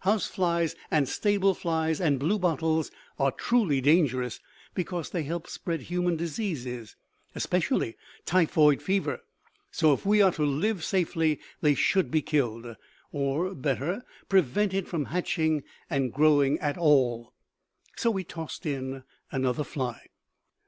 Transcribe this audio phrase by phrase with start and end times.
[0.00, 2.90] House flies and stable flies and bluebottles
[3.20, 4.40] are truly dangerous
[4.74, 6.96] because they help spread human diseases,
[7.36, 9.20] especially typhoid fever.
[9.70, 12.74] So if we are to live safely they should be killed.
[13.12, 17.32] Or, better, prevented from hatching and growing at all.
[17.94, 20.08] So we tossed in another fly.